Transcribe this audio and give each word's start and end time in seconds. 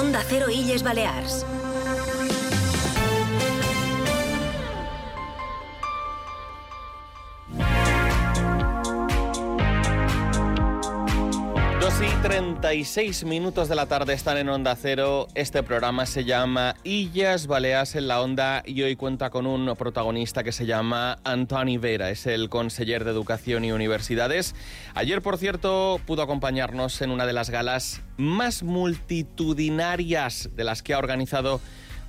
Onda 0.00 0.24
Cero 0.24 0.48
Illes 0.48 0.82
Balears. 0.82 1.44
36 12.60 13.24
minutos 13.24 13.70
de 13.70 13.74
la 13.74 13.86
tarde 13.86 14.12
están 14.12 14.36
en 14.36 14.50
Onda 14.50 14.76
Cero. 14.76 15.28
Este 15.34 15.62
programa 15.62 16.04
se 16.04 16.26
llama 16.26 16.74
Illas 16.84 17.46
Baleas 17.46 17.94
en 17.94 18.06
la 18.06 18.20
Onda 18.20 18.62
y 18.66 18.82
hoy 18.82 18.96
cuenta 18.96 19.30
con 19.30 19.46
un 19.46 19.74
protagonista 19.76 20.44
que 20.44 20.52
se 20.52 20.66
llama 20.66 21.18
Antoni 21.24 21.78
Vera. 21.78 22.10
Es 22.10 22.26
el 22.26 22.50
conseller 22.50 23.04
de 23.04 23.12
Educación 23.12 23.64
y 23.64 23.72
Universidades. 23.72 24.54
Ayer, 24.94 25.22
por 25.22 25.38
cierto, 25.38 26.02
pudo 26.06 26.20
acompañarnos 26.20 27.00
en 27.00 27.12
una 27.12 27.24
de 27.24 27.32
las 27.32 27.48
galas 27.48 28.02
más 28.18 28.62
multitudinarias 28.62 30.50
de 30.54 30.64
las 30.64 30.82
que 30.82 30.92
ha 30.92 30.98
organizado 30.98 31.62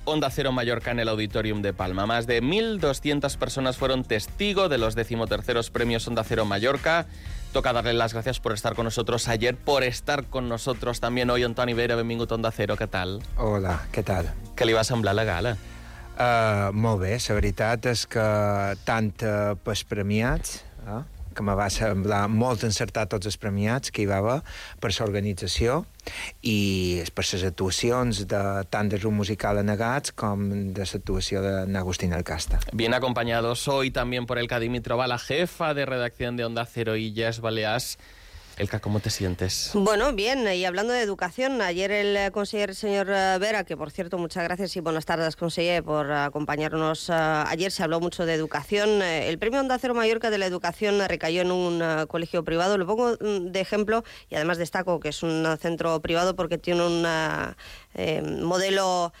Onda 0.04 0.28
Cero 0.30 0.52
Mallorca 0.52 0.90
en 0.90 0.98
el 0.98 1.08
Auditorium 1.08 1.62
de 1.62 1.72
Palma. 1.72 2.04
Más 2.04 2.26
de 2.26 2.42
1.200 2.42 3.38
personas 3.38 3.78
fueron 3.78 4.04
testigo 4.04 4.68
de 4.68 4.76
los 4.76 4.96
decimoterceros 4.96 5.70
premios 5.70 6.06
Onda 6.08 6.24
Cero 6.24 6.44
Mallorca. 6.44 7.06
Toca 7.52 7.74
darle 7.74 7.92
las 7.92 8.14
gracias 8.14 8.40
por 8.40 8.54
estar 8.54 8.74
con 8.74 8.84
nosotros 8.84 9.28
ayer, 9.28 9.54
por 9.56 9.82
estar 9.82 10.24
con 10.24 10.48
nosotros 10.48 11.00
también 11.00 11.28
hoy, 11.28 11.42
Antoni 11.44 11.74
Vera, 11.74 11.96
benvingut 11.96 12.32
a 12.32 12.36
Onda 12.38 12.50
Cero, 12.50 12.78
què 12.80 12.86
tal? 12.88 13.18
Hola, 13.36 13.74
què 13.92 14.00
tal? 14.00 14.30
Què 14.56 14.64
li 14.64 14.72
va 14.72 14.80
semblar 14.88 15.12
la 15.12 15.26
gala? 15.28 15.52
Uh, 16.16 16.72
molt 16.72 17.02
bé, 17.04 17.10
la 17.20 17.36
veritat 17.36 17.90
és 17.92 18.06
que 18.08 18.24
tant 18.88 19.12
uh, 19.28 19.52
pels 19.68 19.84
premiats, 19.84 20.62
eh, 20.86 21.02
que 21.32 21.44
me 21.46 21.54
va 21.58 21.68
semblar 21.72 22.26
molt 22.28 22.64
encertat 22.68 23.10
tots 23.12 23.28
els 23.30 23.38
premiats 23.40 23.92
que 23.92 24.04
hi 24.04 24.08
va 24.10 24.20
haver 24.22 24.38
per 24.80 24.92
l'organització 24.92 25.82
i 26.42 27.02
per 27.14 27.24
les 27.32 27.44
actuacions 27.48 28.24
de, 28.28 28.42
tant 28.70 28.90
de 28.90 28.98
grup 28.98 29.14
musical 29.14 29.60
Anegats 29.60 30.12
com 30.12 30.48
de 30.74 30.86
l'actuació 30.86 31.42
d'Agustín 31.42 32.12
Alcasta. 32.12 32.60
Bien 32.72 32.94
acompañados 32.94 33.68
hoy 33.68 33.90
también 33.90 34.26
por 34.26 34.38
Elka 34.38 34.58
Dimitrova, 34.58 35.06
la 35.06 35.18
jefa 35.18 35.74
de 35.74 35.86
redacción 35.86 36.36
de 36.36 36.44
Onda 36.44 36.66
Cero 36.66 36.96
Illas 36.96 37.40
Baleas. 37.40 37.98
Elka, 38.58 38.80
¿cómo 38.80 39.00
te 39.00 39.08
sientes? 39.08 39.70
Bueno, 39.72 40.12
bien, 40.12 40.46
y 40.46 40.64
hablando 40.66 40.92
de 40.92 41.00
educación, 41.00 41.62
ayer 41.62 41.90
el 41.90 42.30
consejero 42.32 42.74
señor 42.74 43.08
eh, 43.10 43.38
Vera, 43.40 43.64
que 43.64 43.76
por 43.78 43.90
cierto, 43.90 44.18
muchas 44.18 44.44
gracias 44.44 44.76
y 44.76 44.80
buenas 44.80 45.06
tardes, 45.06 45.36
conseller, 45.36 45.82
por 45.82 46.12
acompañarnos. 46.12 47.08
eh, 47.08 47.12
ayer 47.14 47.72
se 47.72 47.82
habló 47.82 47.98
mucho 47.98 48.26
de 48.26 48.34
educación. 48.34 49.00
Eh, 49.02 49.28
El 49.30 49.38
premio 49.38 49.58
Onda 49.60 49.78
Cero 49.78 49.94
Mallorca 49.94 50.28
de 50.30 50.36
la 50.38 50.46
Educación 50.46 51.00
recayó 51.08 51.40
en 51.40 51.50
un 51.50 52.06
colegio 52.08 52.44
privado. 52.44 52.76
Lo 52.76 52.86
pongo 52.86 53.16
mm, 53.20 53.50
de 53.52 53.60
ejemplo 53.60 54.04
y 54.28 54.34
además 54.34 54.58
destaco 54.58 55.00
que 55.00 55.08
es 55.08 55.22
un 55.22 55.46
centro 55.58 56.00
privado 56.00 56.36
porque 56.36 56.58
tiene 56.58 56.86
un 56.86 57.04
eh, 57.94 58.22
modelo 58.22 59.12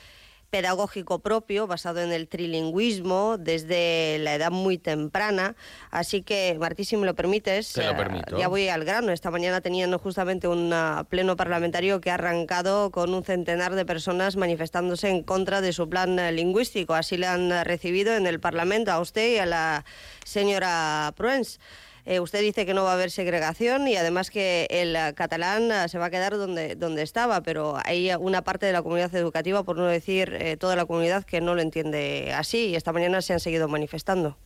pedagógico 0.52 1.20
propio 1.20 1.66
basado 1.66 2.02
en 2.02 2.12
el 2.12 2.28
trilingüismo 2.28 3.38
desde 3.38 4.18
la 4.18 4.34
edad 4.34 4.50
muy 4.50 4.76
temprana. 4.76 5.56
Así 5.90 6.20
que, 6.20 6.58
Martí, 6.60 6.84
si 6.84 6.98
me 6.98 7.06
lo 7.06 7.14
permites, 7.14 7.72
Te 7.72 7.82
lo 7.82 7.92
eh, 7.92 7.94
permito. 7.94 8.36
ya 8.36 8.48
voy 8.48 8.68
al 8.68 8.84
grano. 8.84 9.12
Esta 9.12 9.30
mañana 9.30 9.62
tenían 9.62 9.96
justamente 9.96 10.48
un 10.48 10.70
ah, 10.74 11.06
pleno 11.08 11.36
parlamentario 11.36 12.02
que 12.02 12.10
ha 12.10 12.14
arrancado 12.14 12.90
con 12.90 13.14
un 13.14 13.24
centenar 13.24 13.74
de 13.74 13.86
personas 13.86 14.36
manifestándose 14.36 15.08
en 15.08 15.22
contra 15.22 15.62
de 15.62 15.72
su 15.72 15.88
plan 15.88 16.18
eh, 16.18 16.30
lingüístico. 16.32 16.92
Así 16.92 17.16
le 17.16 17.28
han 17.28 17.64
recibido 17.64 18.14
en 18.14 18.26
el 18.26 18.38
Parlamento 18.38 18.92
a 18.92 19.00
usted 19.00 19.36
y 19.36 19.38
a 19.38 19.46
la 19.46 19.86
señora 20.22 21.14
Pruens. 21.16 21.60
Eh, 22.04 22.20
usted 22.20 22.40
dice 22.40 22.66
que 22.66 22.74
no 22.74 22.82
va 22.82 22.90
a 22.90 22.94
haber 22.94 23.10
segregación 23.10 23.86
y 23.86 23.96
además 23.96 24.30
que 24.30 24.66
el 24.70 24.96
eh, 24.96 25.12
catalán 25.14 25.70
eh, 25.70 25.88
se 25.88 25.98
va 25.98 26.06
a 26.06 26.10
quedar 26.10 26.36
donde, 26.36 26.74
donde 26.74 27.02
estaba, 27.02 27.42
pero 27.42 27.76
hay 27.84 28.10
una 28.18 28.42
parte 28.42 28.66
de 28.66 28.72
la 28.72 28.82
comunidad 28.82 29.14
educativa, 29.14 29.62
por 29.62 29.76
no 29.78 29.86
decir 29.86 30.36
eh, 30.40 30.56
toda 30.56 30.74
la 30.74 30.84
comunidad, 30.84 31.24
que 31.24 31.40
no 31.40 31.54
lo 31.54 31.62
entiende 31.62 32.32
así 32.34 32.68
y 32.68 32.76
esta 32.76 32.92
mañana 32.92 33.22
se 33.22 33.34
han 33.34 33.40
seguido 33.40 33.68
manifestando. 33.68 34.36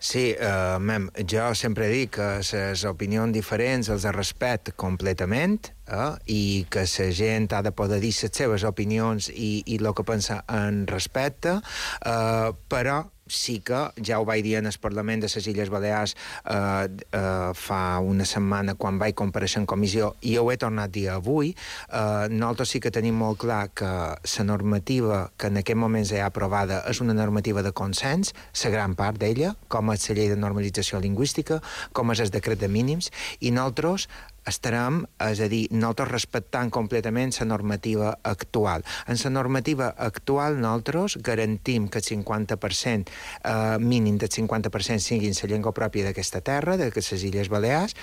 Sí, 0.00 0.34
uh, 0.40 0.80
mem, 0.80 1.10
jo 1.28 1.50
sempre 1.52 1.90
dic 1.92 2.14
que 2.14 2.28
les 2.40 2.84
opinions 2.88 3.34
diferents 3.36 3.90
els 3.92 4.06
respecte 4.16 4.72
completament 4.72 5.68
eh, 5.92 6.14
i 6.24 6.64
que 6.72 6.86
la 6.88 7.08
gent 7.12 7.50
ha 7.52 7.60
de 7.60 7.74
poder 7.76 8.00
dir 8.00 8.14
les 8.16 8.32
seves 8.32 8.64
opinions 8.64 9.28
i, 9.28 9.60
i 9.68 9.76
el 9.76 9.92
que 9.92 10.06
pensa 10.08 10.40
en 10.48 10.86
respecte, 10.88 11.58
uh, 11.60 12.56
però 12.72 13.02
sí 13.30 13.60
que 13.64 13.80
ja 14.04 14.18
ho 14.20 14.26
vaig 14.28 14.42
dir 14.44 14.56
en 14.58 14.66
el 14.66 14.78
Parlament 14.82 15.22
de 15.22 15.30
les 15.30 15.46
Illes 15.46 15.70
Balears 15.70 16.16
eh, 16.44 16.88
eh, 17.12 17.52
fa 17.54 18.00
una 18.00 18.26
setmana 18.26 18.74
quan 18.74 18.98
vaig 18.98 19.14
compareixer 19.14 19.62
en 19.62 19.68
comissió 19.70 20.14
i 20.26 20.36
ho 20.38 20.50
he 20.50 20.58
tornat 20.60 20.90
a 20.90 20.92
dir 20.92 21.08
avui 21.14 21.54
eh, 21.54 22.26
nosaltres 22.28 22.74
sí 22.74 22.80
que 22.80 22.90
tenim 22.90 23.16
molt 23.16 23.40
clar 23.44 23.68
que 23.74 23.90
la 23.90 24.44
normativa 24.44 25.30
que 25.38 25.48
en 25.48 25.60
aquest 25.62 25.78
moment 25.78 26.06
ja 26.06 26.26
aprovada 26.26 26.82
és 26.90 27.00
una 27.00 27.14
normativa 27.14 27.62
de 27.62 27.72
consens 27.72 28.34
la 28.64 28.70
gran 28.70 28.94
part 28.94 29.18
d'ella, 29.20 29.54
com 29.68 29.92
és 29.94 30.08
la 30.08 30.16
llei 30.16 30.28
de 30.28 30.36
normalització 30.36 31.00
lingüística 31.00 31.60
com 31.92 32.10
és 32.10 32.20
el 32.20 32.30
decret 32.34 32.60
de 32.60 32.68
mínims 32.68 33.10
i 33.40 33.50
nosaltres 33.54 34.08
estarem, 34.48 35.04
és 35.20 35.40
a 35.40 35.48
dir, 35.50 35.66
nosaltres 35.70 36.10
respectant 36.10 36.70
completament 36.72 37.32
la 37.40 37.46
normativa 37.46 38.14
actual. 38.22 38.84
En 39.06 39.18
la 39.22 39.30
normativa 39.30 39.90
actual 39.98 40.58
nosaltres 40.60 41.18
garantim 41.22 41.88
que 41.88 41.98
el 41.98 42.04
50%, 42.04 43.10
eh, 43.44 43.78
mínim 43.78 44.18
del 44.18 44.30
50% 44.30 44.98
siguin 44.98 45.34
la 45.42 45.48
llengua 45.48 45.72
pròpia 45.72 46.04
d'aquesta 46.04 46.40
terra, 46.40 46.76
de 46.76 46.90
les 46.90 47.24
Illes 47.24 47.48
Balears, 47.48 47.94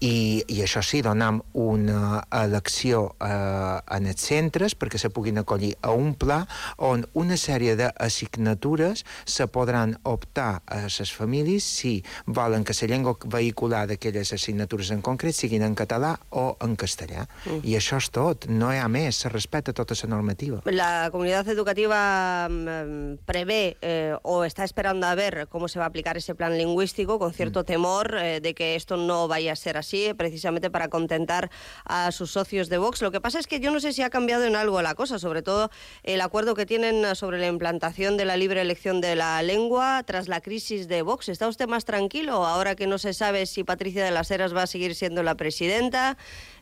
i, 0.00 0.44
i 0.48 0.62
això 0.62 0.82
sí, 0.82 1.02
donam 1.02 1.42
una 1.52 2.24
elecció 2.30 3.14
eh, 3.20 3.80
en 3.96 4.06
els 4.06 4.20
centres 4.20 4.74
perquè 4.74 4.98
se 4.98 5.10
puguin 5.10 5.38
acollir 5.38 5.74
a 5.82 5.92
un 5.92 6.14
pla 6.14 6.44
on 6.76 7.04
una 7.14 7.36
sèrie 7.36 7.76
d'assignatures 7.76 9.04
se 9.24 9.46
podran 9.46 9.98
optar 10.02 10.62
a 10.66 10.84
les 10.86 11.12
famílies 11.12 11.64
si 11.64 12.02
volen 12.26 12.64
que 12.64 12.74
la 12.80 12.88
llengua 12.88 13.16
vehicular 13.24 13.86
d'aquelles 13.86 14.32
assignatures 14.32 14.90
en 14.90 15.02
concret 15.02 15.34
siguin 15.34 15.62
en 15.62 15.74
català 15.74 15.83
o 16.30 16.56
en 16.60 16.76
castellà. 16.76 17.26
Mm. 17.44 17.60
I 17.62 17.76
això 17.78 17.98
és 18.00 18.08
tot, 18.10 18.46
no 18.48 18.72
hi 18.72 18.78
ha 18.78 18.88
més, 18.88 19.16
se 19.16 19.28
respecta 19.28 19.72
tota 19.72 19.94
la 20.02 20.08
normativa. 20.10 20.60
La 20.66 21.10
comunidad 21.12 21.48
educativa 21.48 22.48
mm, 22.48 23.24
prevé 23.24 23.76
eh, 23.80 24.14
o 24.22 24.44
está 24.44 24.64
esperando 24.64 25.06
a 25.06 25.14
ver 25.14 25.46
cómo 25.48 25.68
se 25.68 25.78
va 25.78 25.84
a 25.84 25.88
aplicar 25.88 26.16
ese 26.16 26.34
plan 26.34 26.56
lingüístico 26.56 27.18
con 27.18 27.32
cierto 27.32 27.64
temor 27.64 28.16
eh, 28.16 28.40
de 28.40 28.54
que 28.54 28.74
esto 28.74 28.96
no 28.96 29.28
vaya 29.28 29.52
a 29.52 29.56
ser 29.56 29.76
así, 29.76 30.14
precisamente 30.14 30.70
para 30.70 30.88
contentar 30.88 31.50
a 31.84 32.10
sus 32.12 32.32
socios 32.32 32.68
de 32.68 32.78
Vox. 32.78 33.02
Lo 33.02 33.10
que 33.10 33.20
pasa 33.20 33.38
es 33.38 33.46
que 33.46 33.60
yo 33.60 33.70
no 33.70 33.80
sé 33.80 33.92
si 33.92 34.02
ha 34.02 34.10
cambiado 34.10 34.44
en 34.44 34.56
algo 34.56 34.80
la 34.82 34.94
cosa, 34.94 35.18
sobre 35.18 35.42
todo 35.42 35.70
el 36.02 36.20
acuerdo 36.20 36.54
que 36.54 36.66
tienen 36.66 37.14
sobre 37.14 37.38
la 37.38 37.46
implantación 37.46 38.16
de 38.16 38.24
la 38.24 38.36
libre 38.36 38.60
elección 38.60 39.00
de 39.00 39.16
la 39.16 39.42
lengua 39.42 40.02
tras 40.04 40.28
la 40.28 40.40
crisis 40.40 40.88
de 40.88 41.02
Vox. 41.02 41.28
¿Está 41.28 41.48
usted 41.48 41.68
más 41.68 41.84
tranquilo 41.84 42.46
ahora 42.46 42.74
que 42.74 42.86
no 42.86 42.98
se 42.98 43.12
sabe 43.14 43.46
si 43.46 43.64
Patricia 43.64 44.04
de 44.04 44.10
las 44.10 44.30
Heras 44.30 44.54
va 44.54 44.62
a 44.62 44.66
seguir 44.66 44.94
siendo 44.94 45.22
la 45.22 45.34
presidenta? 45.34 45.73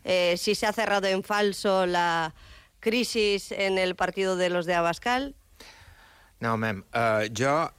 Eh, 0.03 0.35
si 0.37 0.55
se 0.55 0.65
ha 0.65 0.73
cerrado 0.73 1.07
en 1.07 1.23
falso 1.23 1.85
la 1.85 2.33
crisis 2.79 3.51
en 3.51 3.77
el 3.77 3.95
partido 3.95 4.35
de 4.35 4.49
los 4.49 4.65
de 4.65 4.75
Abascal. 4.75 5.35
No, 6.39 6.57
mem, 6.57 6.83
uh, 6.91 7.23
jo 7.31 7.71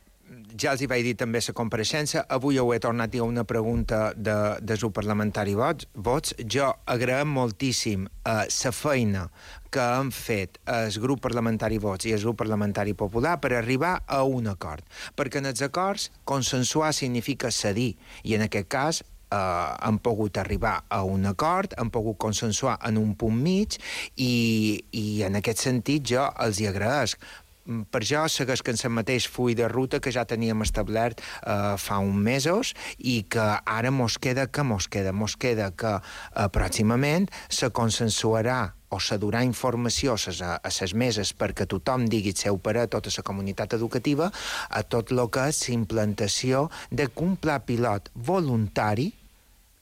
ja 0.60 0.72
els 0.72 0.82
hi 0.82 0.88
vaig 0.88 1.04
dir 1.04 1.14
també 1.20 1.40
la 1.44 1.54
compareixença, 1.56 2.24
avui 2.32 2.58
ho 2.58 2.64
he 2.72 2.78
tornat 2.80 3.10
a 3.10 3.12
dir 3.12 3.22
una 3.22 3.44
pregunta 3.44 4.12
de, 4.16 4.36
de 4.60 4.76
grup 4.80 4.94
parlamentari 4.96 5.54
vots, 5.54 5.86
vots. 5.94 6.34
Jo 6.40 6.70
agraïm 6.86 7.34
moltíssim 7.36 8.06
uh, 8.06 8.44
la 8.48 8.72
feina 8.72 9.28
que 9.74 9.82
han 9.82 10.12
fet 10.14 10.60
el 10.70 10.94
grup 11.02 11.20
parlamentari 11.24 11.80
Vots 11.82 12.06
i 12.06 12.12
el 12.14 12.22
grup 12.22 12.38
parlamentari 12.38 12.94
Popular 12.94 13.40
per 13.42 13.56
arribar 13.58 13.96
a 14.06 14.22
un 14.22 14.46
acord. 14.46 14.84
Perquè 15.18 15.42
en 15.42 15.50
els 15.50 15.64
acords 15.66 16.10
consensuar 16.24 16.92
significa 16.94 17.50
cedir, 17.50 17.96
i 18.22 18.36
en 18.38 18.46
aquest 18.46 18.70
cas 18.70 19.02
eh, 19.30 19.36
han 19.36 19.98
pogut 19.98 20.38
arribar 20.38 20.84
a 20.88 21.02
un 21.04 21.26
acord, 21.26 21.74
han 21.78 21.90
pogut 21.90 22.18
consensuar 22.18 22.78
en 22.88 22.98
un 22.98 23.14
punt 23.14 23.36
mig 23.36 23.78
i, 24.16 24.84
i 24.92 25.22
en 25.26 25.40
aquest 25.40 25.64
sentit 25.66 26.06
jo 26.14 26.28
els 26.44 26.60
hi 26.60 26.68
agraeix 26.70 27.16
Mm, 27.64 27.86
per 27.88 28.02
jo 28.04 28.26
segueix 28.28 28.60
que 28.60 28.74
en 28.74 28.80
el 28.84 28.92
mateix 28.92 29.26
full 29.32 29.54
de 29.56 29.68
ruta 29.72 30.00
que 30.04 30.12
ja 30.12 30.26
teníem 30.28 30.60
establert 30.66 31.22
eh, 31.24 31.76
fa 31.80 31.96
uns 32.04 32.20
mesos 32.26 32.74
i 32.98 33.22
que 33.24 33.46
ara 33.64 33.90
mos 33.90 34.18
queda 34.20 34.46
que 34.46 34.62
mos 34.62 34.88
queda, 34.88 35.14
mos 35.16 35.36
queda 35.40 35.70
que 35.72 35.94
eh, 35.96 36.48
pròximament 36.52 37.30
se 37.48 37.70
consensuarà 37.72 38.74
o 38.94 39.18
durà 39.20 39.42
informació 39.44 40.14
a 40.14 40.54
a 40.62 40.70
ses 40.70 40.94
meses 40.94 41.34
perquè 41.34 41.66
tothom 41.66 42.06
digui 42.08 42.30
el 42.34 42.40
seu 42.40 42.58
parer, 42.58 42.88
tota 42.88 43.10
la 43.16 43.26
comunitat 43.26 43.74
educativa, 43.74 44.30
a 44.70 44.82
tot 44.82 45.10
el 45.12 45.26
que 45.28 45.48
és 45.50 45.68
la 45.68 45.74
implantació 45.74 46.68
d'un 46.90 47.36
pla 47.36 47.58
pilot 47.58 48.10
voluntari 48.14 49.12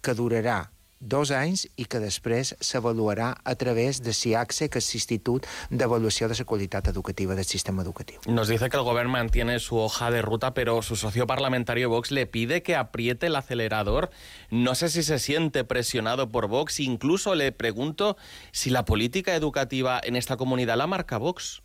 que 0.03 0.15
durarà 0.15 0.72
dos 1.03 1.33
anys 1.35 1.67
i 1.77 1.85
que 1.91 1.99
després 1.99 2.55
s'avaluarà 2.63 3.33
a 3.43 3.55
través 3.59 4.01
de 4.07 4.15
SIACSE, 4.15 4.71
que 4.71 4.79
és 4.79 4.91
l'Institut 4.95 5.49
d'Avaluació 5.71 6.29
de 6.31 6.39
la 6.39 6.47
Qualitat 6.47 6.89
Educativa 6.89 7.35
del 7.35 7.45
Sistema 7.45 7.83
Educatiu. 7.83 8.21
Nos 8.27 8.49
dice 8.49 8.71
que 8.71 8.79
el 8.79 8.87
gobierno 8.87 9.13
mantiene 9.13 9.59
su 9.59 9.77
hoja 9.77 10.11
de 10.11 10.23
ruta, 10.23 10.55
pero 10.55 10.81
su 10.83 10.97
socio 10.97 11.27
parlamentario 11.27 11.91
Vox 11.91 12.13
le 12.13 12.27
pide 12.27 12.63
que 12.63 12.77
apriete 12.77 13.27
el 13.27 13.37
acelerador. 13.37 14.11
No 14.51 14.75
sé 14.75 14.89
si 14.89 15.03
se 15.03 15.19
siente 15.19 15.65
presionado 15.65 16.31
por 16.31 16.47
Vox. 16.47 16.79
Incluso 16.81 17.35
le 17.35 17.51
pregunto 17.53 18.17
si 18.53 18.71
la 18.71 18.85
política 18.85 19.35
educativa 19.35 20.01
en 20.03 20.17
esta 20.17 20.37
comunidad 20.37 20.77
la 20.77 20.87
marca 20.87 21.19
Vox. 21.19 21.63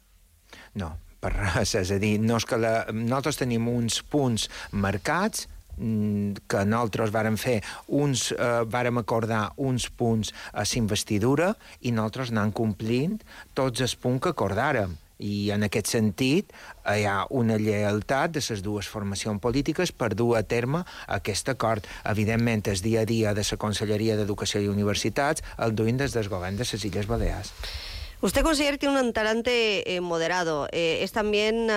No, 0.74 0.98
per 1.20 1.34
res. 1.36 1.76
És 1.76 1.92
a 1.92 2.00
dir, 2.02 2.18
no 2.22 2.38
és 2.40 2.46
que 2.48 2.58
la... 2.62 2.88
nosaltres 2.94 3.40
tenim 3.42 3.68
uns 3.70 4.02
punts 4.04 4.48
marcats 4.72 5.48
que 5.78 6.64
nosaltres 6.66 7.14
vàrem 7.14 7.38
fer 7.38 7.62
uns, 7.88 8.32
eh, 8.32 8.64
vàrem 8.66 8.98
acordar 8.98 9.52
uns 9.58 9.90
punts 9.90 10.34
a 10.54 10.64
l'investidura 10.64 11.54
i 11.82 11.92
nosaltres 11.92 12.32
anant 12.34 12.54
complint 12.54 13.20
tots 13.54 13.82
els 13.82 13.96
punts 13.96 14.24
que 14.24 14.34
acordàrem 14.34 14.98
i 15.20 15.50
en 15.54 15.66
aquest 15.66 15.90
sentit 15.90 16.54
hi 16.86 17.06
ha 17.10 17.26
una 17.34 17.58
lleialtat 17.58 18.36
de 18.38 18.44
les 18.50 18.64
dues 18.64 18.88
formacions 18.88 19.42
polítiques 19.42 19.92
per 19.92 20.14
dur 20.16 20.36
a 20.38 20.44
terme 20.44 20.84
aquest 21.08 21.50
acord. 21.50 21.86
Evidentment, 22.06 22.68
el 22.68 22.82
dia 22.82 23.02
a 23.02 23.06
dia 23.06 23.34
de 23.34 23.46
la 23.52 23.58
Conselleria 23.58 24.18
d'Educació 24.18 24.62
i 24.62 24.72
Universitats 24.72 25.44
el 25.58 25.76
duint 25.76 25.98
des 25.98 26.14
del 26.14 26.30
govern 26.30 26.58
de 26.58 26.68
les 26.72 26.86
Illes 26.86 27.08
Balears. 27.08 27.54
Usted, 28.20 28.42
conseller, 28.42 28.80
tiene 28.80 29.00
un 29.00 29.14
talante 29.14 29.94
eh, 29.94 30.02
moderado. 30.02 30.68
Eh, 30.72 31.04
es 31.04 31.12
también, 31.12 31.70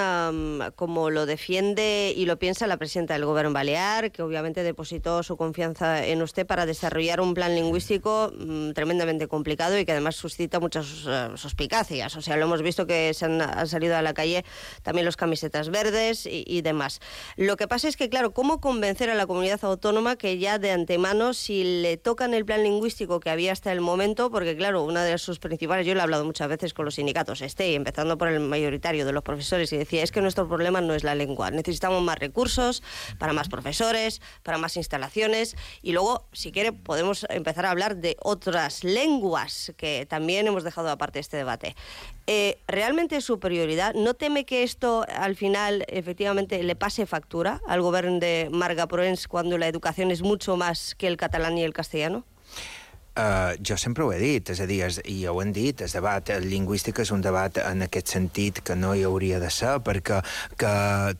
como 0.74 1.10
lo 1.10 1.26
defiende 1.26 2.14
y 2.16 2.24
lo 2.24 2.38
piensa 2.38 2.66
la 2.66 2.78
presidenta 2.78 3.12
del 3.12 3.26
Gobierno 3.26 3.52
Balear, 3.52 4.10
que 4.10 4.22
obviamente 4.22 4.62
depositó 4.62 5.22
su 5.22 5.36
confianza 5.36 6.02
en 6.06 6.22
usted 6.22 6.46
para 6.46 6.64
desarrollar 6.64 7.20
un 7.20 7.34
plan 7.34 7.54
lingüístico 7.54 8.32
um, 8.32 8.72
tremendamente 8.72 9.28
complicado 9.28 9.78
y 9.78 9.84
que 9.84 9.92
además 9.92 10.16
suscita 10.16 10.60
muchas 10.60 11.04
uh, 11.04 11.36
suspicacias. 11.36 12.16
O 12.16 12.22
sea, 12.22 12.38
lo 12.38 12.46
hemos 12.46 12.62
visto 12.62 12.86
que 12.86 13.12
se 13.12 13.26
han, 13.26 13.68
salido 13.68 13.96
a 13.96 14.00
la 14.00 14.14
calle 14.14 14.42
también 14.82 15.04
los 15.04 15.18
camisetas 15.18 15.68
verdes 15.68 16.24
y, 16.24 16.44
y, 16.46 16.62
demás. 16.62 17.00
Lo 17.36 17.58
que 17.58 17.68
pasa 17.68 17.86
es 17.86 17.98
que, 17.98 18.08
claro, 18.08 18.32
¿cómo 18.32 18.62
convencer 18.62 19.10
a 19.10 19.14
la 19.14 19.26
comunidad 19.26 19.62
autónoma 19.62 20.16
que 20.16 20.38
ya 20.38 20.58
de 20.58 20.70
antemano, 20.70 21.34
si 21.34 21.82
le 21.82 21.98
tocan 21.98 22.32
el 22.32 22.46
plan 22.46 22.62
lingüístico 22.62 23.20
que 23.20 23.28
había 23.28 23.52
hasta 23.52 23.72
el 23.72 23.82
momento, 23.82 24.30
porque, 24.30 24.56
claro, 24.56 24.84
una 24.84 25.04
de 25.04 25.18
sus 25.18 25.38
principales, 25.38 25.86
yo 25.86 25.92
le 25.92 26.00
he 26.00 26.02
hablado 26.02 26.29
muchas 26.30 26.48
veces 26.48 26.74
con 26.74 26.84
los 26.84 26.94
sindicatos, 26.94 27.42
este, 27.42 27.74
empezando 27.74 28.16
por 28.16 28.28
el 28.28 28.38
mayoritario 28.38 29.04
de 29.04 29.10
los 29.10 29.24
profesores, 29.24 29.72
y 29.72 29.76
decía, 29.76 30.04
es 30.04 30.12
que 30.12 30.20
nuestro 30.20 30.46
problema 30.46 30.80
no 30.80 30.94
es 30.94 31.02
la 31.02 31.16
lengua, 31.16 31.50
necesitamos 31.50 32.00
más 32.04 32.20
recursos 32.20 32.84
para 33.18 33.32
más 33.32 33.48
profesores, 33.48 34.22
para 34.44 34.56
más 34.56 34.76
instalaciones, 34.76 35.56
y 35.82 35.90
luego, 35.90 36.28
si 36.32 36.52
quiere, 36.52 36.72
podemos 36.72 37.26
empezar 37.30 37.66
a 37.66 37.72
hablar 37.72 37.96
de 37.96 38.16
otras 38.22 38.84
lenguas 38.84 39.72
que 39.76 40.06
también 40.08 40.46
hemos 40.46 40.62
dejado 40.62 40.88
aparte 40.88 41.18
este 41.18 41.36
debate. 41.36 41.74
Eh, 42.28 42.60
¿Realmente 42.68 43.16
es 43.16 43.24
su 43.24 43.40
prioridad? 43.40 43.92
¿No 43.94 44.14
teme 44.14 44.44
que 44.44 44.62
esto 44.62 45.04
al 45.12 45.34
final 45.34 45.84
efectivamente 45.88 46.62
le 46.62 46.76
pase 46.76 47.06
factura 47.06 47.60
al 47.66 47.82
gobierno 47.82 48.20
de 48.20 48.48
Marga 48.52 48.86
Proens 48.86 49.26
cuando 49.26 49.58
la 49.58 49.66
educación 49.66 50.12
es 50.12 50.22
mucho 50.22 50.56
más 50.56 50.94
que 50.94 51.08
el 51.08 51.16
catalán 51.16 51.58
y 51.58 51.64
el 51.64 51.72
castellano? 51.72 52.24
Uh, 53.10 53.56
jo 53.66 53.74
sempre 53.74 54.04
ho 54.04 54.12
he 54.14 54.20
dit, 54.20 54.50
és 54.54 54.60
a 54.62 54.66
dir, 54.70 54.76
és, 54.86 55.00
i 55.10 55.24
ho 55.26 55.34
hem 55.42 55.50
dit, 55.52 55.82
el 55.82 55.90
debat 55.90 56.30
lingüístic 56.44 57.00
és 57.02 57.10
un 57.10 57.24
debat 57.24 57.58
en 57.64 57.82
aquest 57.82 58.14
sentit 58.14 58.60
que 58.62 58.76
no 58.78 58.92
hi 58.94 59.02
hauria 59.02 59.40
de 59.42 59.50
ser, 59.50 59.72
perquè 59.82 60.20
que 60.56 60.70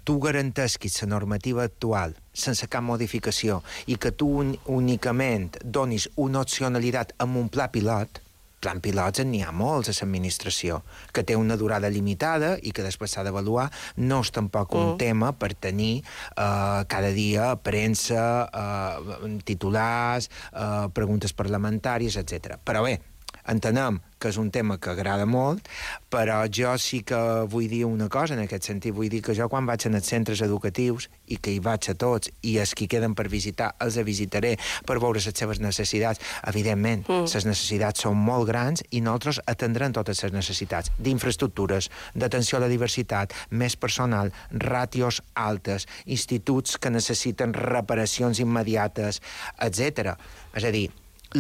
tu 0.07 0.21
garantesquis 0.23 1.01
la 1.03 1.11
normativa 1.17 1.67
actual 1.67 2.15
sense 2.31 2.71
cap 2.71 2.87
modificació 2.87 3.59
i 3.91 3.99
que 3.99 4.15
tu 4.15 4.31
un, 4.39 4.55
únicament 4.71 5.59
donis 5.65 6.07
una 6.15 6.47
opcionalitat 6.47 7.17
amb 7.19 7.43
un 7.43 7.51
pla 7.51 7.67
pilot, 7.75 8.23
plan 8.61 8.81
pilots 8.85 9.25
n'hi 9.25 9.43
ha 9.45 9.53
molts 9.57 9.91
a 9.91 9.97
l'administració, 9.97 10.81
que 11.12 11.25
té 11.27 11.37
una 11.37 11.57
durada 11.61 11.91
limitada 11.91 12.57
i 12.62 12.73
que 12.77 12.85
després 12.85 13.17
s'ha 13.17 13.25
d'avaluar. 13.27 13.69
No 13.97 14.21
és 14.25 14.33
tampoc 14.37 14.77
un 14.77 14.93
mm. 14.93 14.99
tema 15.01 15.33
per 15.33 15.55
tenir 15.55 16.03
uh, 16.03 16.85
cada 16.91 17.12
dia 17.17 17.55
premsa, 17.57 18.25
uh, 18.47 19.31
titulars, 19.45 20.31
uh, 20.53 20.89
preguntes 20.95 21.35
parlamentàries, 21.37 22.21
etc. 22.21 22.61
Però 22.65 22.85
bé, 22.87 22.99
entenem 23.50 24.00
que 24.20 24.29
és 24.29 24.37
un 24.37 24.50
tema 24.52 24.76
que 24.76 24.93
agrada 24.93 25.25
molt, 25.26 25.67
però 26.12 26.43
jo 26.52 26.75
sí 26.79 27.00
que 27.08 27.19
vull 27.50 27.70
dir 27.73 27.87
una 27.88 28.11
cosa 28.12 28.37
en 28.37 28.43
aquest 28.44 28.69
sentit. 28.69 28.93
Vull 28.94 29.08
dir 29.08 29.23
que 29.25 29.35
jo 29.35 29.49
quan 29.49 29.67
vaig 29.67 29.87
als 29.88 30.11
centres 30.12 30.43
educatius, 30.44 31.08
i 31.32 31.38
que 31.41 31.55
hi 31.55 31.62
vaig 31.64 31.88
a 31.88 31.94
tots, 31.97 32.31
i 32.44 32.58
els 32.61 32.75
que 32.76 32.87
queden 32.91 33.17
per 33.17 33.31
visitar, 33.32 33.73
els 33.81 33.97
visitaré 34.05 34.56
per 34.87 34.99
veure 35.00 35.19
les 35.19 35.32
seves 35.32 35.62
necessitats. 35.64 36.20
Evidentment, 36.52 37.06
mm. 37.08 37.32
les 37.32 37.49
necessitats 37.49 38.05
són 38.05 38.20
molt 38.20 38.47
grans 38.50 38.85
i 38.91 39.00
nosaltres 39.00 39.41
atendrem 39.49 39.97
totes 39.97 40.23
les 40.26 40.37
necessitats 40.37 40.93
d'infraestructures, 41.00 41.88
d'atenció 42.14 42.61
a 42.61 42.64
la 42.67 42.70
diversitat, 42.70 43.32
més 43.50 43.76
personal, 43.81 44.35
ràtios 44.52 45.23
altes, 45.35 45.88
instituts 46.05 46.76
que 46.76 46.93
necessiten 46.93 47.56
reparacions 47.56 48.44
immediates, 48.44 49.23
etc. 49.56 50.17
És 50.52 50.69
a 50.69 50.75
dir, 50.75 50.91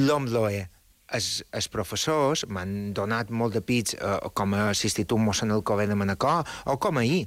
l'OMLOE, 0.00 0.68
els, 1.16 1.28
els 1.52 1.68
professors 1.72 2.46
m'han 2.48 2.94
donat 2.96 3.30
molt 3.30 3.56
de 3.56 3.62
pits 3.64 3.96
eh, 3.98 4.16
com 4.34 4.54
a 4.54 4.70
l'Institut 4.70 5.20
Mossèn 5.20 5.52
Alcobé 5.54 5.88
de 5.90 5.98
Manacor 5.98 6.46
o 6.66 6.78
com 6.82 7.00
ahir 7.00 7.26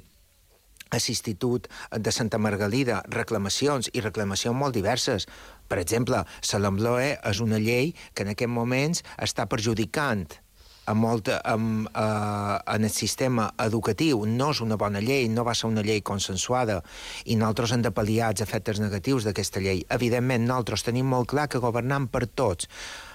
a 0.90 1.00
l'Institut 1.00 1.66
de 1.98 2.12
Santa 2.14 2.38
Margalida 2.38 3.02
reclamacions 3.10 3.90
i 3.92 4.02
reclamacions 4.04 4.56
molt 4.56 4.76
diverses. 4.76 5.26
Per 5.68 5.80
exemple, 5.80 6.22
l'Ambloe 6.60 7.16
és 7.16 7.40
una 7.42 7.58
llei 7.58 7.94
que 8.14 8.22
en 8.22 8.34
aquests 8.34 8.52
moments 8.52 9.04
està 9.18 9.48
perjudicant 9.50 10.28
a 10.86 10.92
molta, 10.92 11.38
a, 11.40 11.54
a, 11.56 12.06
en 12.76 12.84
el 12.84 12.92
sistema 12.92 13.48
educatiu 13.64 14.26
no 14.28 14.50
és 14.52 14.60
una 14.60 14.76
bona 14.76 15.00
llei, 15.00 15.30
no 15.32 15.44
va 15.46 15.54
ser 15.56 15.70
una 15.70 15.84
llei 15.84 16.02
consensuada 16.04 16.82
i 17.24 17.38
nosaltres 17.40 17.72
hem 17.72 17.84
de 17.86 17.92
pal·liar 17.94 18.34
els 18.34 18.44
efectes 18.44 18.80
negatius 18.82 19.24
d'aquesta 19.24 19.64
llei. 19.64 19.80
Evidentment, 19.88 20.44
nosaltres 20.44 20.84
tenim 20.84 21.08
molt 21.08 21.30
clar 21.32 21.48
que 21.48 21.62
governam 21.62 22.08
per 22.12 22.26
tots, 22.28 22.68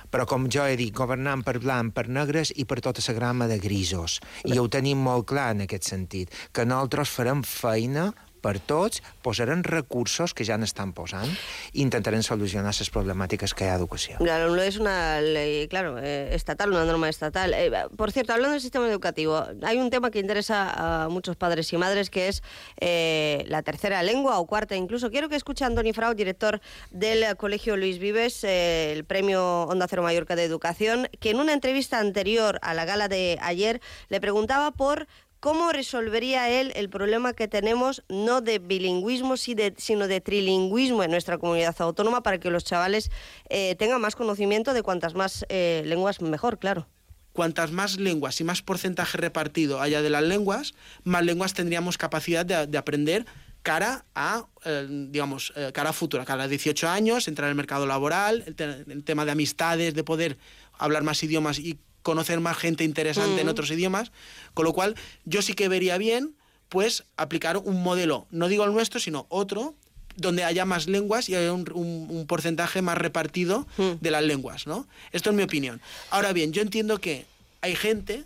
però 0.09 0.25
com 0.29 0.47
jo 0.51 0.65
he 0.65 0.77
dit, 0.79 0.93
governant 0.95 1.43
per 1.45 1.57
blanc, 1.59 1.93
per 1.95 2.07
negres 2.09 2.53
i 2.55 2.65
per 2.69 2.79
tota 2.85 3.03
la 3.07 3.15
grama 3.17 3.47
de 3.47 3.59
grisos. 3.61 4.19
I 4.45 4.57
ho 4.57 4.67
tenim 4.67 5.01
molt 5.03 5.27
clar 5.29 5.51
en 5.55 5.65
aquest 5.65 5.89
sentit, 5.91 6.33
que 6.51 6.65
nosaltres 6.65 7.13
farem 7.13 7.45
feina 7.45 8.09
per 8.41 8.57
tots, 8.59 9.03
posarem 9.21 9.63
recursos 9.63 10.33
que 10.33 10.45
ja 10.47 10.57
n'estan 10.57 10.93
posant 10.95 11.29
i 11.73 11.83
intentarem 11.83 12.23
solucionar 12.25 12.73
les 12.73 12.91
problemàtiques 12.93 13.53
que 13.53 13.65
hi 13.65 13.71
ha 13.71 13.77
d'educació. 13.77 14.17
Claro, 14.19 14.49
no 14.55 14.61
es 14.61 14.77
una 14.77 15.21
ley, 15.21 15.67
claro, 15.67 15.97
eh, 15.99 16.33
estatal, 16.35 16.71
una 16.71 16.85
norma 16.85 17.09
estatal. 17.09 17.53
Eh, 17.53 17.71
por 17.95 18.11
cierto, 18.11 18.33
hablando 18.33 18.53
del 18.53 18.61
sistema 18.61 18.87
educativo, 18.87 19.43
hay 19.63 19.77
un 19.77 19.89
tema 19.89 20.11
que 20.11 20.19
interesa 20.19 21.05
a 21.05 21.09
muchos 21.09 21.35
padres 21.35 21.71
y 21.73 21.77
madres, 21.77 22.09
que 22.09 22.27
es 22.27 22.43
eh, 22.79 23.43
la 23.47 23.61
tercera 23.61 24.01
lengua 24.03 24.39
o 24.39 24.45
cuarta 24.45 24.75
incluso. 24.75 25.09
Quiero 25.09 25.29
que 25.29 25.35
escuche 25.35 25.63
a 25.63 25.67
Antoni 25.67 25.93
Frau, 25.93 26.13
director 26.13 26.61
del 26.91 27.35
Colegio 27.37 27.77
Luis 27.77 27.99
Vives, 27.99 28.43
el 28.43 29.03
premio 29.05 29.63
Onda 29.63 29.87
Cero 29.87 30.03
Mallorca 30.03 30.35
de 30.35 30.43
Educación, 30.43 31.07
que 31.19 31.31
en 31.31 31.39
una 31.39 31.53
entrevista 31.53 31.99
anterior 31.99 32.59
a 32.61 32.73
la 32.73 32.85
gala 32.85 33.07
de 33.07 33.37
ayer 33.41 33.81
le 34.09 34.21
preguntaba 34.21 34.71
por 34.71 35.07
¿Cómo 35.39 35.71
resolvería 35.71 36.49
él 36.49 36.73
el 36.75 36.89
problema 36.89 37.31
que 37.31 37.47
tenemos 37.47 38.03
no 38.09 38.41
de 38.41 38.59
bilingüismo, 38.59 39.37
sino 39.37 40.07
de 40.09 40.19
trilingüismo 40.19 41.01
en 41.01 41.11
nuestra 41.11 41.37
comunidad 41.37 41.75
autónoma 41.79 42.23
para 42.23 42.39
que 42.39 42.49
los 42.49 42.65
chavales 42.65 43.09
eh, 43.49 43.75
tengan 43.75 44.01
más 44.01 44.17
conocimiento 44.17 44.73
de 44.73 44.83
cuantas 44.83 45.13
más 45.13 45.45
eh, 45.47 45.81
lenguas 45.85 46.21
mejor, 46.21 46.59
claro? 46.59 46.89
Cuantas 47.31 47.71
más 47.71 47.97
lenguas 47.97 48.41
y 48.41 48.43
más 48.43 48.61
porcentaje 48.61 49.17
repartido 49.17 49.79
haya 49.79 50.01
de 50.01 50.09
las 50.09 50.23
lenguas, 50.23 50.73
más 51.05 51.23
lenguas 51.23 51.53
tendríamos 51.53 51.97
capacidad 51.97 52.45
de, 52.45 52.67
de 52.67 52.77
aprender 52.77 53.25
cara 53.61 54.03
a, 54.15 54.45
eh, 54.65 54.87
digamos, 54.89 55.53
cara 55.73 55.91
a 55.91 55.93
futura, 55.93 56.25
cara 56.25 56.43
a 56.43 56.47
18 56.49 56.89
años, 56.89 57.29
entrar 57.29 57.45
en 57.45 57.51
el 57.51 57.55
mercado 57.55 57.85
laboral, 57.85 58.43
el, 58.45 58.85
el 58.89 59.03
tema 59.05 59.23
de 59.23 59.31
amistades, 59.31 59.93
de 59.93 60.03
poder 60.03 60.37
hablar 60.77 61.03
más 61.03 61.23
idiomas 61.23 61.59
y 61.59 61.79
conocer 62.01 62.39
más 62.39 62.57
gente 62.57 62.83
interesante 62.83 63.35
mm. 63.35 63.39
en 63.39 63.49
otros 63.49 63.71
idiomas, 63.71 64.11
con 64.53 64.65
lo 64.65 64.73
cual 64.73 64.95
yo 65.25 65.41
sí 65.41 65.53
que 65.53 65.67
vería 65.67 65.97
bien 65.97 66.35
pues 66.69 67.03
aplicar 67.17 67.57
un 67.57 67.81
modelo, 67.81 68.27
no 68.29 68.47
digo 68.47 68.63
el 68.63 68.73
nuestro, 68.73 68.99
sino 68.99 69.25
otro, 69.29 69.75
donde 70.15 70.43
haya 70.43 70.65
más 70.65 70.87
lenguas 70.87 71.29
y 71.29 71.35
haya 71.35 71.51
un, 71.53 71.65
un, 71.73 72.07
un 72.09 72.27
porcentaje 72.27 72.81
más 72.81 72.97
repartido 72.97 73.67
mm. 73.77 73.93
de 74.01 74.11
las 74.11 74.23
lenguas, 74.23 74.67
¿no? 74.67 74.87
Esto 75.11 75.31
es 75.31 75.35
mi 75.35 75.43
opinión. 75.43 75.81
Ahora 76.11 76.33
bien, 76.33 76.53
yo 76.53 76.61
entiendo 76.61 76.99
que 76.99 77.25
hay 77.61 77.75
gente 77.75 78.25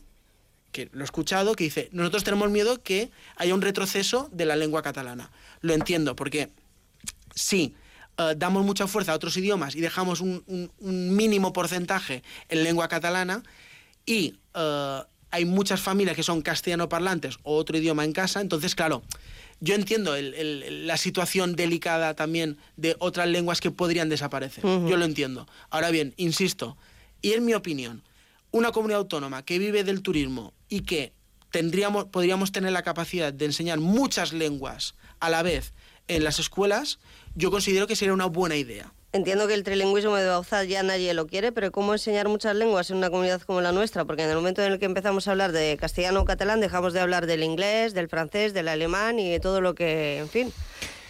que 0.74 0.90
lo 0.92 1.02
he 1.02 1.04
escuchado, 1.06 1.56
que 1.56 1.64
dice, 1.64 1.88
nosotros 1.94 2.24
tenemos 2.24 2.50
miedo 2.50 2.82
que 2.82 3.12
haya 3.38 3.54
un 3.54 3.62
retroceso 3.62 4.30
de 4.34 4.46
la 4.46 4.56
lengua 4.56 4.82
catalana. 4.82 5.32
Lo 5.62 5.74
entiendo, 5.74 6.16
porque 6.16 6.50
sí, 7.34 7.76
uh, 8.20 8.36
damos 8.36 8.64
mucha 8.66 8.88
fuerza 8.88 9.12
a 9.12 9.16
otros 9.16 9.36
idiomas 9.38 9.76
y 9.76 9.82
dejamos 9.82 10.22
un, 10.22 10.44
un, 10.48 10.72
un 10.80 11.16
mínimo 11.16 11.54
porcentaje 11.54 12.24
en 12.50 12.64
lengua 12.64 12.88
catalana 12.88 13.44
y 14.06 14.36
uh, 14.56 15.04
hay 15.32 15.46
muchas 15.46 15.82
familias 15.82 16.16
que 16.16 16.24
son 16.24 16.42
castellano 16.42 16.90
parlantes 16.90 17.38
o 17.44 17.56
otro 17.56 17.78
idioma 17.78 18.04
en 18.06 18.14
casa, 18.14 18.40
entonces, 18.40 18.76
claro, 18.76 19.02
yo 19.60 19.76
entiendo 19.76 20.16
el, 20.16 20.34
el, 20.34 20.88
la 20.88 20.98
situación 20.98 21.56
delicada 21.56 22.14
también 22.16 22.58
de 22.76 22.96
otras 23.00 23.28
lenguas 23.28 23.62
que 23.62 23.72
podrían 23.72 24.10
desaparecer. 24.10 24.66
Uh 24.66 24.70
-huh. 24.70 24.90
Yo 24.90 24.98
lo 24.98 25.06
entiendo. 25.06 25.48
Ahora 25.70 25.90
bien, 25.90 26.14
insisto, 26.18 26.78
y 27.22 27.32
en 27.34 27.46
mi 27.46 27.54
opinión, 27.54 28.04
una 28.52 28.72
comunidad 28.72 29.00
autónoma 29.00 29.44
que 29.44 29.58
vive 29.58 29.84
del 29.84 30.02
turismo 30.02 30.54
y 30.70 30.82
que 30.82 31.14
tendríamos, 31.50 32.06
podríamos 32.06 32.52
tener 32.52 32.72
la 32.72 32.84
capacidad 32.84 33.32
de 33.34 33.46
enseñar 33.46 33.80
muchas 33.80 34.34
lenguas 34.34 34.96
a 35.20 35.30
la 35.30 35.42
vez 35.44 35.74
en 36.08 36.24
las 36.24 36.40
escuelas, 36.40 37.00
yo 37.36 37.52
considero 37.52 37.88
que 37.88 37.96
sería 37.96 38.14
una 38.14 38.26
buena 38.26 38.56
idea. 38.56 38.94
Entiendo 39.12 39.48
que 39.48 39.54
el 39.54 39.64
trilingüismo 39.64 40.16
de 40.16 40.28
Bauzá 40.28 40.64
ya 40.64 40.82
nadie 40.82 41.14
lo 41.14 41.28
quiere, 41.28 41.52
pero 41.52 41.72
¿cómo 41.72 41.94
enseñar 41.94 42.28
muchas 42.30 42.56
lenguas 42.56 42.90
en 42.90 42.98
una 42.98 43.12
comunidad 43.12 43.42
como 43.44 43.62
la 43.62 43.72
nuestra? 43.72 44.06
Porque 44.06 44.24
en 44.24 44.30
el 44.30 44.36
momento 44.36 44.64
en 44.64 44.72
el 44.72 44.80
que 44.80 44.86
empezamos 44.86 45.28
a 45.28 45.32
hablar 45.32 45.52
de 45.52 45.78
castellano 45.80 46.22
o 46.22 46.26
catalán, 46.26 46.60
dejamos 46.62 46.94
de 46.94 47.00
hablar 47.00 47.28
del 47.28 47.44
inglés, 47.44 47.94
del 47.94 48.10
francés, 48.10 48.56
del 48.56 48.68
alemán 48.68 49.20
y 49.20 49.30
de 49.30 49.40
todo 49.40 49.62
lo 49.62 49.76
que, 49.76 50.18
en 50.18 50.30
fin, 50.30 50.52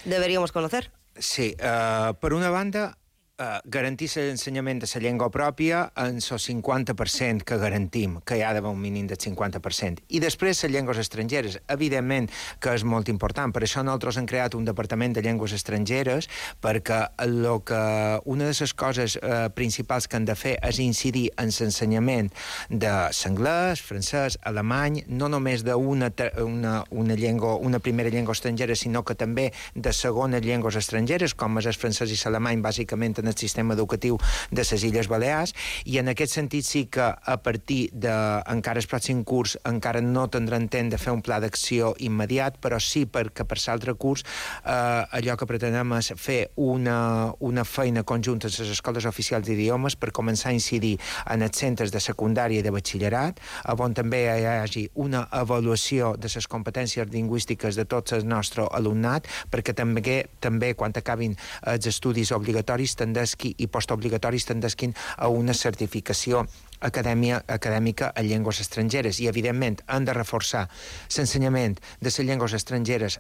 deberíamos 0.04 0.52
conocer. 0.52 0.92
Sí, 1.18 1.56
uh, 1.60 2.14
per 2.16 2.34
una 2.34 2.50
banda, 2.50 2.98
uh, 3.44 3.60
garantir 3.66 4.10
l'ensenyament 4.16 4.80
de 4.84 4.88
la 4.94 5.02
llengua 5.04 5.30
pròpia 5.32 5.84
en 6.00 6.20
el 6.22 6.40
50% 6.46 7.44
que 7.44 7.58
garantim, 7.58 8.20
que 8.26 8.38
hi 8.38 8.44
ha 8.44 8.54
d'haver 8.56 8.72
un 8.72 8.82
mínim 8.82 9.08
del 9.08 9.20
50%. 9.20 10.04
I 10.10 10.22
després 10.24 10.64
les 10.64 10.72
llengües 10.72 11.00
estrangeres, 11.02 11.60
evidentment 11.68 12.30
que 12.60 12.74
és 12.74 12.84
molt 12.84 13.10
important. 13.12 13.52
Per 13.54 13.64
això 13.64 13.84
nosaltres 13.84 14.18
hem 14.18 14.28
creat 14.30 14.56
un 14.56 14.66
departament 14.66 15.16
de 15.16 15.24
llengües 15.26 15.54
estrangeres 15.54 16.30
perquè 16.64 17.04
lo 17.28 17.60
que, 17.66 17.82
una 18.26 18.48
de 18.50 18.56
les 18.60 18.74
coses 18.74 19.18
uh, 19.18 19.50
principals 19.54 20.08
que 20.08 20.18
han 20.18 20.26
de 20.26 20.36
fer 20.40 20.56
és 20.64 20.80
incidir 20.80 21.30
en 21.38 21.52
l'ensenyament 21.54 22.32
de 22.70 22.94
l'anglès, 23.10 23.82
francès, 23.84 24.38
alemany, 24.48 25.04
no 25.08 25.30
només 25.32 25.64
d'una 25.66 26.12
una, 26.44 26.84
una, 26.92 27.16
llengua, 27.16 27.56
una 27.56 27.80
primera 27.80 28.10
llengua 28.10 28.34
estrangera, 28.34 28.76
sinó 28.76 29.04
que 29.04 29.16
també 29.16 29.52
de 29.76 29.94
segones 29.94 30.44
llengües 30.46 30.78
estrangeres, 30.80 31.34
com 31.36 31.60
és 31.60 31.68
el 31.70 31.78
francès 31.78 32.14
i 32.14 32.20
l'alemany, 32.24 32.62
bàsicament 32.64 33.18
en 33.20 33.33
el 33.34 33.40
sistema 33.42 33.76
educatiu 33.78 34.20
de 34.52 34.64
les 34.64 34.86
Illes 34.88 35.10
Balears 35.12 35.54
i 35.90 36.00
en 36.02 36.12
aquest 36.14 36.38
sentit 36.38 36.66
sí 36.68 36.86
que 36.86 37.04
a 37.04 37.38
partir 37.44 37.90
de 37.94 38.14
encara 38.54 38.82
el 38.82 38.88
pròxim 38.90 39.24
curs 39.28 39.58
encara 39.68 40.02
no 40.02 40.28
tindran 40.32 40.70
temps 40.70 40.94
de 40.94 41.00
fer 41.02 41.14
un 41.14 41.22
pla 41.26 41.40
d'acció 41.44 41.94
immediat, 42.00 42.60
però 42.62 42.80
sí 42.80 43.06
perquè 43.06 43.46
per 43.48 43.60
l'altre 43.64 43.96
curs 44.00 44.24
eh, 44.24 45.18
allò 45.18 45.38
que 45.40 45.48
pretenem 45.50 45.96
és 45.98 46.14
fer 46.20 46.40
una, 46.56 47.34
una 47.40 47.64
feina 47.68 48.04
conjunta 48.04 48.48
amb 48.48 48.60
les 48.60 48.74
escoles 48.76 49.06
oficials 49.10 49.48
d'idiomes 49.48 49.98
per 50.00 50.12
començar 50.16 50.52
a 50.52 50.58
incidir 50.58 50.98
en 51.32 51.46
els 51.46 51.58
centres 51.58 51.92
de 51.94 52.02
secundària 52.04 52.60
i 52.60 52.66
de 52.66 52.72
batxillerat, 52.74 53.40
on 53.84 53.94
també 53.98 54.24
hi 54.28 54.46
hagi 54.48 54.86
una 55.02 55.26
avaluació 55.32 56.14
de 56.18 56.30
les 56.34 56.48
competències 56.48 57.10
lingüístiques 57.12 57.76
de 57.76 57.86
tots 57.86 58.14
el 58.16 58.28
nostre 58.28 58.68
alumnat, 58.72 59.28
perquè 59.52 59.74
també, 59.76 60.24
també 60.40 60.74
quan 60.78 60.94
acabin 60.96 61.36
els 61.68 61.88
estudis 61.90 62.32
obligatoris 62.36 62.96
tendesqui 63.14 63.54
i 63.58 63.68
postobligatoris 63.68 64.48
tendesquin 64.50 64.94
a 65.18 65.30
una 65.30 65.54
certificació 65.54 66.46
acadèmia, 66.82 67.44
acadèmica 67.48 68.12
en 68.16 68.28
llengües 68.28 68.60
estrangeres. 68.60 69.22
I, 69.22 69.30
evidentment, 69.30 69.82
han 69.88 70.06
de 70.06 70.14
reforçar 70.18 70.68
l'ensenyament 71.16 71.80
de 72.02 72.10
les 72.10 72.20
llengües 72.20 72.54
estrangeres 72.54 73.20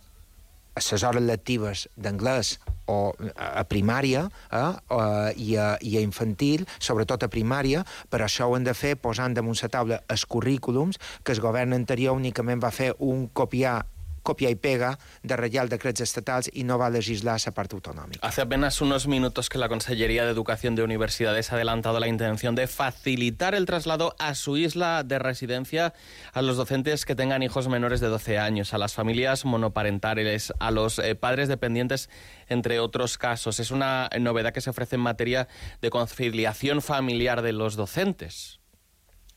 a 0.74 0.82
les 0.82 1.04
hores 1.06 1.22
lectives 1.22 1.88
d'anglès 1.96 2.56
o 2.90 3.14
a 3.38 3.62
primària 3.70 4.24
eh, 4.50 4.72
i, 5.38 5.54
a, 5.56 5.78
i 5.86 5.98
a 5.98 6.02
infantil, 6.02 6.66
sobretot 6.82 7.24
a 7.24 7.30
primària, 7.30 7.84
però 8.10 8.26
això 8.26 8.50
ho 8.50 8.56
han 8.58 8.66
de 8.66 8.74
fer 8.74 8.96
posant 8.98 9.38
damunt 9.38 9.62
la 9.62 9.70
taula 9.70 10.02
els 10.10 10.26
currículums 10.26 10.98
que 11.24 11.38
el 11.38 11.44
govern 11.46 11.78
anterior 11.78 12.18
únicament 12.18 12.64
va 12.64 12.74
fer 12.74 12.90
un 12.98 13.28
copiar 13.30 13.84
copia 14.24 14.50
y 14.50 14.56
pega 14.56 14.98
de 15.22 15.36
Real 15.36 15.70
Decrets 15.70 16.01
Estatals 16.01 16.50
y 16.51 16.63
no 16.63 16.77
va 16.77 16.89
legislar 16.94 17.36
esa 17.36 17.51
parte 17.51 17.75
autonómica. 17.75 18.25
Hace 18.25 18.42
apenas 18.42 18.80
unos 18.82 19.08
minutos 19.08 19.50
que 19.50 19.58
la 19.58 19.68
Consellería 19.68 20.24
de 20.24 20.32
Educación 20.32 20.75
de 20.75 20.84
Universidades 20.84 21.51
ha 21.51 21.56
adelantado 21.56 22.00
la 22.00 22.08
intención 22.08 22.56
de 22.56 22.68
facilitar 22.68 23.56
el 23.56 23.65
traslado 23.65 24.15
a 24.20 24.36
su 24.36 24.56
isla 24.58 25.03
de 25.03 25.20
residencia 25.20 25.94
a 26.32 26.42
los 26.42 26.58
docentes 26.58 27.06
que 27.06 27.15
tengan 27.15 27.44
hijos 27.44 27.68
menores 27.68 28.00
de 28.00 28.08
12 28.08 28.39
años, 28.39 28.74
a 28.74 28.77
las 28.77 28.94
familias 28.94 29.46
monoparentales, 29.46 30.53
a 30.60 30.72
los 30.72 31.00
eh, 31.00 31.15
padres 31.15 31.50
dependientes, 31.50 32.10
entre 32.48 32.80
otros 32.80 33.18
casos. 33.18 33.60
Es 33.60 33.72
una 33.72 34.10
novedad 34.20 34.53
que 34.53 34.62
se 34.62 34.70
ofrece 34.70 34.96
en 34.96 35.01
materia 35.01 35.48
de 35.82 35.89
conciliación 35.89 36.82
familiar 36.82 37.42
de 37.42 37.53
los 37.53 37.75
docentes. 37.75 38.62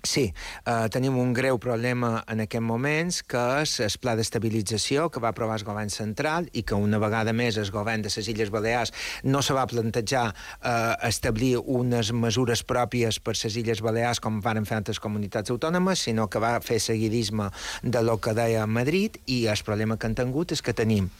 Sí, 0.05 0.29
uh, 0.69 0.87
tenim 0.93 1.17
un 1.19 1.33
greu 1.35 1.57
problema 1.59 2.21
en 2.31 2.43
aquest 2.45 2.62
moments, 2.62 3.23
que 3.26 3.41
és 3.65 3.73
el 3.83 3.97
pla 3.99 4.15
d'estabilització 4.19 5.09
que 5.11 5.23
va 5.25 5.33
aprovar 5.33 5.57
el 5.59 5.65
govern 5.67 5.91
central 5.91 6.47
i 6.53 6.62
que 6.62 6.79
una 6.79 7.00
vegada 7.03 7.33
més 7.35 7.59
el 7.59 7.73
govern 7.75 8.05
de 8.05 8.12
les 8.12 8.29
Illes 8.31 8.53
Balears 8.55 8.93
no 9.25 9.43
se 9.43 9.57
va 9.57 9.67
plantejar 9.67 10.29
uh, 10.31 10.95
establir 11.09 11.57
unes 11.59 12.12
mesures 12.12 12.62
pròpies 12.62 13.19
per 13.19 13.35
les 13.35 13.59
Illes 13.59 13.83
Balears 13.83 14.23
com 14.23 14.38
van 14.45 14.65
fer 14.69 14.79
altres 14.79 15.03
comunitats 15.03 15.50
autònomes, 15.50 16.07
sinó 16.07 16.29
que 16.31 16.43
va 16.45 16.55
fer 16.61 16.79
seguidisme 16.79 17.50
de 17.83 18.03
lo 18.07 18.21
que 18.21 18.37
deia 18.37 18.67
Madrid 18.67 19.19
i 19.26 19.47
el 19.50 19.65
problema 19.67 19.97
que 19.97 20.07
han 20.07 20.15
tingut 20.15 20.53
és 20.53 20.62
que 20.62 20.76
tenim 20.76 21.11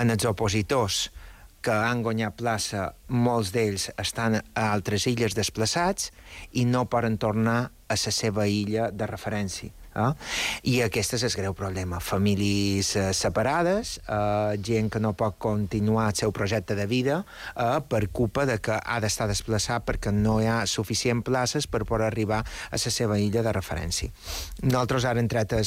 en 0.00 0.16
els 0.16 0.24
opositors 0.24 1.10
que 1.62 1.74
han 1.74 2.04
guanyat 2.04 2.36
plaça, 2.40 2.86
molts 3.08 3.52
d'ells 3.54 3.90
estan 4.00 4.40
a 4.40 4.70
altres 4.70 5.06
illes 5.10 5.36
desplaçats 5.36 6.10
i 6.52 6.64
no 6.64 6.86
poden 6.88 7.18
tornar 7.18 7.60
a 7.90 7.98
la 7.98 8.14
seva 8.14 8.46
illa 8.48 8.90
de 8.90 9.06
referència. 9.10 9.74
Eh? 9.90 10.10
I 10.70 10.76
aquest 10.86 11.16
és 11.18 11.24
el 11.26 11.34
greu 11.34 11.54
problema. 11.58 11.98
Famílies 12.00 12.94
eh, 12.96 13.08
separades, 13.16 13.96
eh, 14.06 14.58
gent 14.62 14.90
que 14.92 15.02
no 15.02 15.12
pot 15.18 15.36
continuar 15.42 16.08
el 16.12 16.18
seu 16.20 16.32
projecte 16.32 16.76
de 16.78 16.86
vida 16.86 17.24
eh, 17.56 17.80
per 17.88 18.06
culpa 18.08 18.46
de 18.46 18.60
que 18.62 18.78
ha 18.78 19.00
d'estar 19.02 19.28
desplaçat 19.30 19.84
perquè 19.86 20.14
no 20.14 20.38
hi 20.40 20.46
ha 20.46 20.62
suficient 20.70 21.24
places 21.26 21.66
per 21.66 21.84
poder 21.84 22.06
arribar 22.06 22.44
a 22.44 22.78
la 22.78 22.96
seva 22.98 23.18
illa 23.18 23.42
de 23.42 23.52
referència. 23.56 24.14
Nosaltres 24.62 25.10
ara 25.10 25.20
hem 25.20 25.30
tret 25.30 25.58
el 25.58 25.66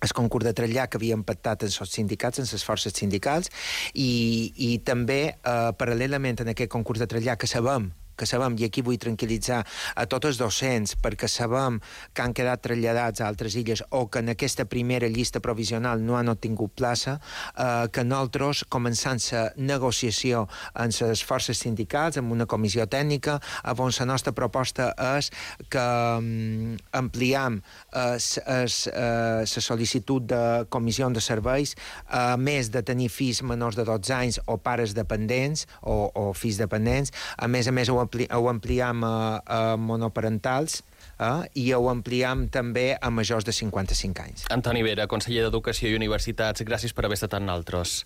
el 0.00 0.12
concurs 0.16 0.46
de 0.48 0.54
trasllat 0.56 0.90
que 0.90 1.00
havien 1.00 1.24
pactat 1.26 1.66
amb 1.66 1.82
els 1.84 1.94
sindicats, 1.94 2.40
amb 2.40 2.52
les 2.52 2.66
forces 2.66 2.96
sindicals, 2.96 3.50
i, 3.94 4.52
i 4.56 4.70
també, 4.86 5.22
eh, 5.36 5.70
paral·lelament 5.80 6.40
en 6.40 6.54
aquest 6.54 6.72
concurs 6.72 7.02
de 7.02 7.10
trasllat 7.10 7.40
que 7.40 7.50
sabem 7.50 7.90
que 8.20 8.28
sabem, 8.28 8.58
i 8.60 8.68
aquí 8.68 8.84
vull 8.84 9.00
tranquil·litzar 9.00 9.62
a 9.96 10.06
tots 10.10 10.30
els 10.30 10.40
docents, 10.40 10.96
perquè 11.00 11.28
sabem 11.30 11.80
que 12.12 12.24
han 12.24 12.36
quedat 12.36 12.62
traslladats 12.66 13.22
a 13.22 13.28
altres 13.30 13.56
illes 13.56 13.82
o 13.96 14.06
que 14.12 14.20
en 14.20 14.34
aquesta 14.34 14.66
primera 14.68 15.08
llista 15.08 15.40
provisional 15.40 16.04
no 16.04 16.18
han 16.18 16.28
obtingut 16.32 16.76
plaça, 16.76 17.18
eh, 17.56 17.88
que 17.92 18.04
nosaltres, 18.04 18.64
començant 18.68 19.20
la 19.32 19.46
negociació 19.56 20.46
amb 20.74 20.92
les 21.00 21.22
forces 21.24 21.58
sindicals, 21.64 22.18
amb 22.20 22.32
una 22.32 22.46
comissió 22.46 22.86
tècnica, 22.90 23.38
on 23.80 23.92
la 23.96 24.06
nostra 24.06 24.32
proposta 24.36 24.90
és 25.16 25.30
que 25.72 25.82
um, 26.18 26.76
ampliam 26.96 27.60
la 27.94 28.18
eh, 28.20 28.66
eh, 28.92 29.46
sol·licitud 29.46 30.26
de 30.28 30.42
comissió 30.68 31.08
de 31.10 31.22
serveis, 31.24 31.74
a 32.06 32.36
més 32.36 32.70
de 32.74 32.82
tenir 32.86 33.08
fills 33.08 33.40
menors 33.46 33.78
de 33.78 33.86
12 33.88 34.14
anys 34.14 34.40
o 34.46 34.58
pares 34.60 34.94
dependents 34.94 35.66
o, 35.80 36.10
o 36.14 36.32
fills 36.36 36.60
dependents, 36.60 37.12
a 37.38 37.48
més 37.48 37.68
a 37.68 37.72
més 37.72 37.88
ho 37.88 37.98
ampli 38.10 38.26
ho 38.30 38.48
ampliam 38.48 39.04
a, 39.04 39.40
a 39.46 39.76
monoparentals 39.76 40.82
eh, 41.18 41.46
i 41.54 41.72
ho 41.72 41.88
ampliam 41.88 42.48
també 42.48 42.96
a 43.00 43.10
majors 43.10 43.44
de 43.44 43.52
55 43.52 44.24
anys. 44.24 44.46
Antoni 44.50 44.82
Vera, 44.82 45.06
conseller 45.06 45.44
d'Educació 45.46 45.90
i 45.90 45.94
Universitats, 45.94 46.62
gràcies 46.66 46.92
per 46.92 47.06
haver 47.06 47.18
estat 47.18 47.34
amb 47.38 47.46
nosaltres. 47.46 48.04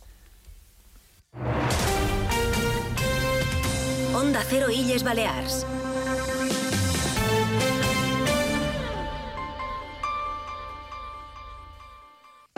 Onda 4.15 4.45
Cero 4.49 4.71
Illes 4.71 5.03
Balears. 5.03 5.65